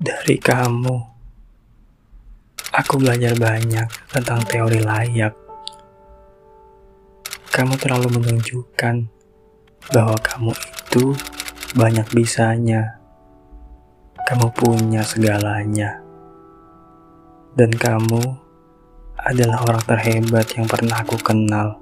[0.00, 0.96] Dari kamu,
[2.72, 5.36] aku belajar banyak tentang teori layak.
[7.52, 8.96] Kamu terlalu menunjukkan
[9.92, 11.12] bahwa kamu itu
[11.76, 12.96] banyak bisanya.
[14.24, 16.00] Kamu punya segalanya.
[17.52, 18.24] Dan kamu
[19.20, 21.76] adalah orang terhebat yang pernah aku kenal.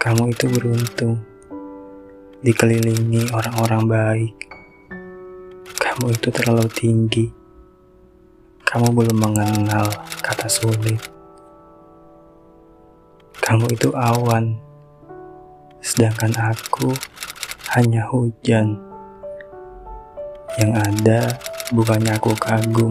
[0.00, 1.20] Kamu itu beruntung
[2.40, 4.53] dikelilingi orang-orang baik.
[5.94, 7.30] Kamu itu terlalu tinggi.
[8.66, 9.86] Kamu belum mengenal
[10.26, 10.98] kata sulit.
[13.38, 14.58] Kamu itu awan,
[15.78, 16.90] sedangkan aku
[17.78, 18.74] hanya hujan.
[20.58, 21.20] Yang ada
[21.70, 22.90] bukannya aku kagum,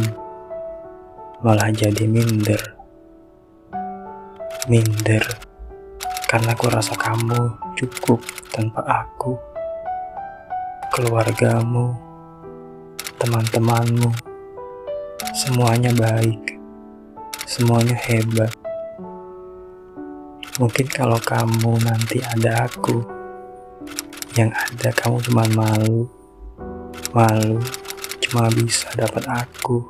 [1.44, 2.80] malah jadi minder.
[4.72, 5.28] Minder
[6.32, 8.24] karena aku rasa kamu cukup
[8.56, 9.36] tanpa aku.
[10.96, 12.13] Keluargamu,
[13.24, 14.12] teman-temanmu,
[15.32, 16.60] semuanya baik,
[17.48, 18.52] semuanya hebat.
[20.60, 23.00] Mungkin kalau kamu nanti ada aku,
[24.36, 26.12] yang ada kamu cuma malu,
[27.16, 27.64] malu
[28.28, 29.88] cuma bisa dapat aku.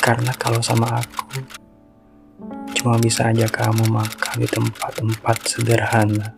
[0.00, 1.44] Karena kalau sama aku,
[2.72, 6.32] cuma bisa aja kamu makan di tempat-tempat sederhana.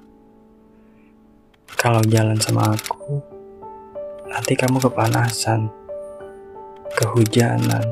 [1.79, 3.38] Kalau jalan sama aku,
[4.29, 5.73] nanti kamu kepanasan,
[6.97, 7.85] kehujanan.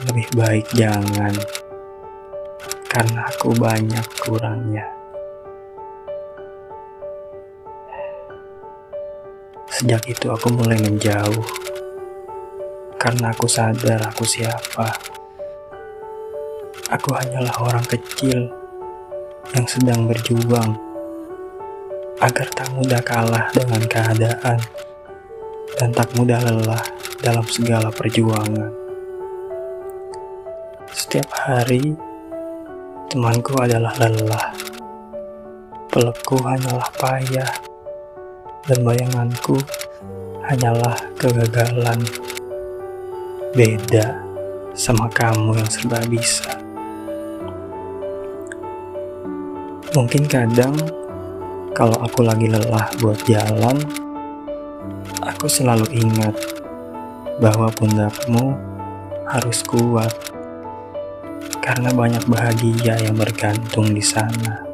[0.00, 1.36] Lebih baik jangan
[2.88, 4.86] karena aku banyak kurangnya.
[9.70, 11.46] Sejak itu aku mulai menjauh,
[12.96, 14.88] karena aku sadar aku siapa.
[16.90, 18.50] Aku hanyalah orang kecil
[19.54, 20.74] yang sedang berjuang
[22.18, 24.58] agar tak mudah kalah dengan keadaan
[25.78, 26.82] dan tak mudah lelah
[27.20, 28.72] dalam segala perjuangan.
[30.90, 31.94] Setiap hari,
[33.10, 34.54] Temanku adalah lelah,
[35.90, 37.50] pelekku hanyalah payah,
[38.70, 39.58] dan bayanganku
[40.46, 41.98] hanyalah kegagalan.
[43.50, 44.14] Beda
[44.78, 46.54] sama kamu yang serba bisa.
[49.90, 50.78] Mungkin kadang
[51.74, 53.74] kalau aku lagi lelah buat jalan,
[55.24, 56.36] aku selalu ingat
[57.40, 58.56] bahwa pundakmu
[59.28, 60.12] harus kuat
[61.60, 64.64] karena banyak bahagia yang bergantung di sana.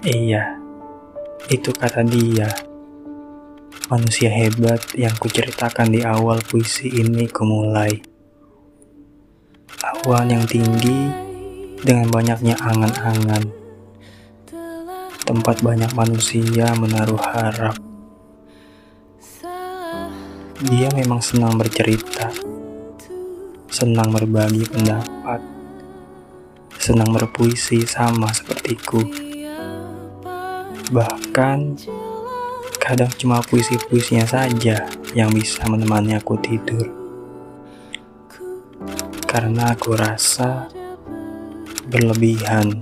[0.00, 0.56] Iya,
[1.52, 2.48] itu kata dia.
[3.90, 8.00] Manusia hebat yang kuceritakan di awal puisi ini kumulai.
[9.82, 11.10] Awan yang tinggi
[11.84, 13.44] dengan banyaknya angan-angan.
[15.26, 17.89] Tempat banyak manusia menaruh harap.
[20.60, 22.28] Dia memang senang bercerita
[23.70, 25.38] senang berbagi pendapat,
[26.74, 28.98] senang berpuisi sama sepertiku.
[30.90, 31.58] Bahkan,
[32.82, 36.82] kadang cuma puisi-puisinya saja yang bisa menemani aku tidur.
[39.30, 40.66] Karena aku rasa
[41.86, 42.74] berlebihan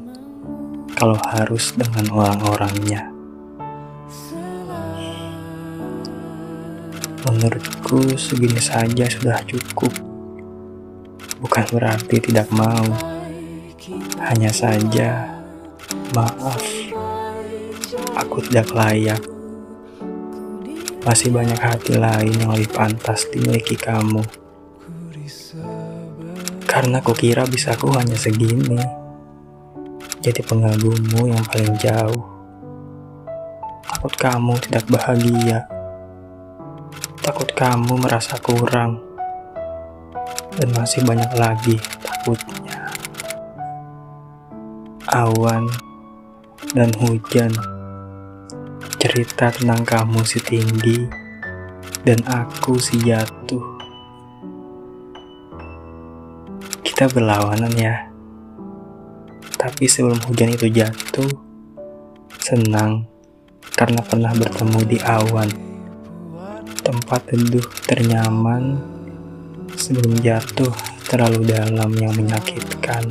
[0.97, 3.18] kalau harus dengan orang-orangnya.
[7.27, 10.09] Menurutku segini saja sudah cukup
[11.39, 12.87] bukan berarti tidak mau.
[14.19, 15.41] Hanya saja,
[16.13, 16.61] maaf,
[18.19, 19.23] aku tidak layak.
[21.07, 24.21] Masih banyak hati lain yang lebih pantas dimiliki kamu.
[26.69, 28.77] Karena kukira bisa ku hanya segini.
[30.21, 32.25] Jadi pengagummu yang paling jauh.
[33.89, 35.78] Takut kamu tidak bahagia.
[37.59, 39.03] Kamu merasa kurang
[40.55, 42.87] dan masih banyak lagi takutnya.
[45.11, 45.67] Awan
[46.71, 47.51] dan hujan
[49.03, 51.11] cerita tentang kamu si tinggi
[52.07, 53.67] dan aku si jatuh.
[56.87, 58.07] Kita berlawanan ya.
[59.59, 61.27] Tapi sebelum hujan itu jatuh,
[62.39, 63.11] senang
[63.75, 65.68] karena pernah bertemu di awan.
[67.09, 68.77] Tempat teduh ternyaman
[69.81, 70.69] sebelum jatuh
[71.09, 73.09] terlalu dalam yang menyakitkan.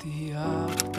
[0.00, 0.91] Tiap